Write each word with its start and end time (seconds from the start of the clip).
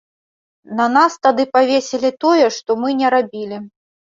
На 0.79 0.87
нас 0.95 1.17
тады 1.25 1.45
павесілі 1.57 2.11
тое, 2.27 2.49
што 2.57 2.79
мы 2.85 2.97
не 3.05 3.15
рабілі. 3.17 3.63